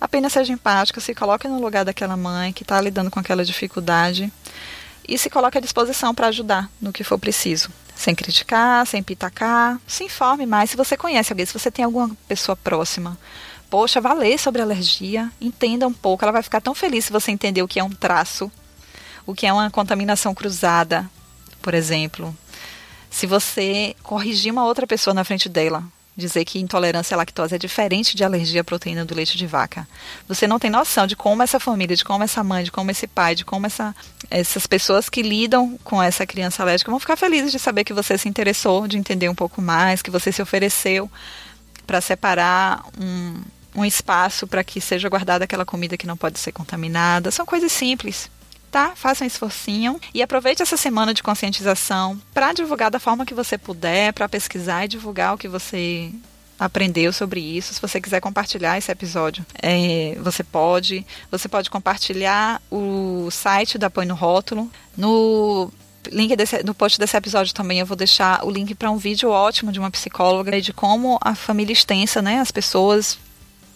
[0.00, 4.32] Apenas seja empática, se coloque no lugar daquela mãe que está lidando com aquela dificuldade
[5.06, 7.70] e se coloque à disposição para ajudar no que for preciso.
[7.94, 9.80] Sem criticar, sem pitacar.
[9.86, 13.18] Se informe mais se você conhece alguém, se você tem alguma pessoa próxima.
[13.70, 16.24] Poxa, vá ler sobre alergia, entenda um pouco.
[16.24, 18.50] Ela vai ficar tão feliz se você entender o que é um traço,
[19.26, 21.08] o que é uma contaminação cruzada,
[21.62, 22.36] por exemplo.
[23.10, 25.84] Se você corrigir uma outra pessoa na frente dela
[26.16, 29.86] dizer que intolerância à lactose é diferente de alergia à proteína do leite de vaca.
[30.28, 33.06] Você não tem noção de como essa família, de como essa mãe, de como esse
[33.06, 33.94] pai, de como essa,
[34.30, 38.16] essas pessoas que lidam com essa criança alérgica vão ficar felizes de saber que você
[38.16, 41.10] se interessou, de entender um pouco mais, que você se ofereceu
[41.86, 43.42] para separar um,
[43.74, 47.30] um espaço para que seja guardada aquela comida que não pode ser contaminada.
[47.30, 48.30] São coisas simples.
[48.74, 48.90] Tá?
[48.96, 53.56] Faça um esforcinho e aproveite essa semana de conscientização para divulgar da forma que você
[53.56, 56.10] puder, para pesquisar e divulgar o que você
[56.58, 57.72] aprendeu sobre isso.
[57.72, 61.06] Se você quiser compartilhar esse episódio, é, você pode.
[61.30, 64.68] Você pode compartilhar o site da Põe no Rótulo.
[64.96, 65.70] No
[66.10, 69.30] link desse, no post desse episódio também eu vou deixar o link para um vídeo
[69.30, 73.18] ótimo de uma psicóloga de como a família extensa, né, as pessoas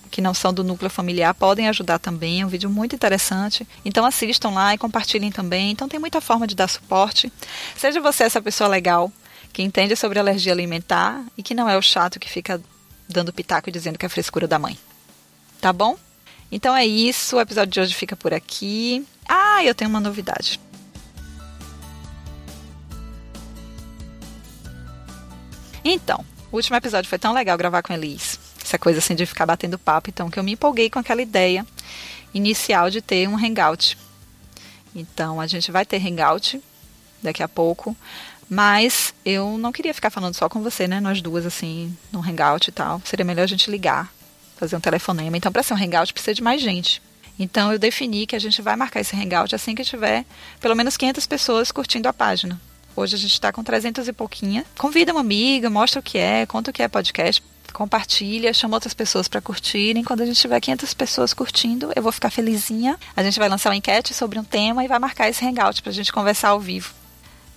[0.08, 2.40] que não são do núcleo familiar podem ajudar também.
[2.40, 3.66] É um vídeo muito interessante.
[3.84, 5.70] Então assistam lá e compartilhem também.
[5.70, 7.32] Então tem muita forma de dar suporte.
[7.76, 9.12] Seja você essa pessoa legal
[9.52, 12.60] que entende sobre alergia alimentar e que não é o chato que fica
[13.08, 14.78] dando pitaco e dizendo que é frescura da mãe.
[15.60, 15.96] Tá bom?
[16.50, 17.36] Então é isso.
[17.36, 19.06] O episódio de hoje fica por aqui.
[19.28, 20.60] Ah, eu tenho uma novidade.
[25.84, 28.37] Então, o último episódio foi tão legal gravar com a Elis
[28.68, 31.66] essa coisa assim de ficar batendo papo, então que eu me empolguei com aquela ideia
[32.34, 33.96] inicial de ter um hangout.
[34.94, 36.62] Então a gente vai ter hangout
[37.22, 37.96] daqui a pouco,
[38.48, 42.68] mas eu não queria ficar falando só com você, né, nós duas assim, no hangout
[42.68, 43.00] e tal.
[43.04, 44.12] Seria melhor a gente ligar,
[44.56, 45.36] fazer um telefonema.
[45.36, 47.02] Então para ser um hangout precisa de mais gente.
[47.38, 50.26] Então eu defini que a gente vai marcar esse hangout assim que tiver
[50.60, 52.60] pelo menos 500 pessoas curtindo a página.
[52.94, 54.64] Hoje a gente está com 300 e pouquinha.
[54.76, 57.40] Convida uma amiga, mostra o que é, conta o que é podcast
[57.72, 60.04] compartilha, chama outras pessoas para curtirem.
[60.04, 62.98] Quando a gente tiver 500 pessoas curtindo, eu vou ficar felizinha.
[63.16, 65.90] A gente vai lançar uma enquete sobre um tema e vai marcar esse hangout para
[65.90, 66.92] a gente conversar ao vivo.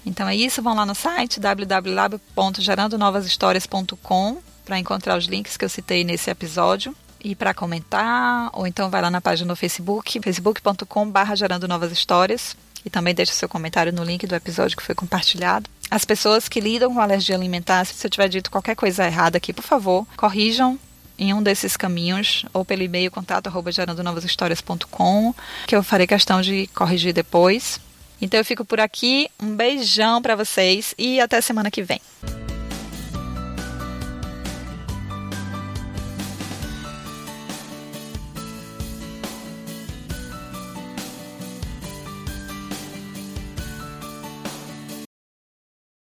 [0.05, 6.03] Então é isso, vão lá no site www.gerandonovashistorias.com para encontrar os links que eu citei
[6.03, 11.67] nesse episódio e para comentar, ou então vai lá na página no Facebook, facebook.com.br gerando
[11.67, 15.69] novas histórias e também deixe seu comentário no link do episódio que foi compartilhado.
[15.91, 19.51] As pessoas que lidam com alergia alimentar, se eu tiver dito qualquer coisa errada aqui,
[19.51, 20.79] por favor, corrijam
[21.19, 25.35] em um desses caminhos, ou pelo e-mail contato arroba gerandonovashistórias.com,
[25.67, 27.77] que eu farei questão de corrigir depois.
[28.21, 31.99] Então eu fico por aqui, um beijão para vocês e até semana que vem.